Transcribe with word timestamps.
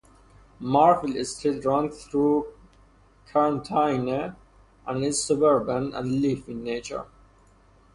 Marfield 0.59 1.23
Street 1.27 1.63
runs 1.63 2.05
through 2.05 2.47
Carntyne 3.31 4.35
and 4.87 5.03
is 5.03 5.23
suburban 5.23 5.93
and 5.93 6.19
leafy 6.23 6.53
in 6.53 6.63
nature. 6.63 7.05